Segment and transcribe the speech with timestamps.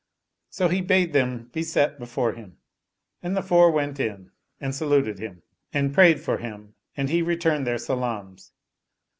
[0.49, 2.57] So he bade them be set before him
[3.21, 5.43] and the four went in and sa luted him,
[5.73, 8.51] and prayed for him and he returned their salams.